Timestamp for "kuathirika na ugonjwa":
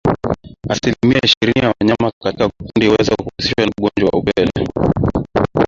3.15-4.09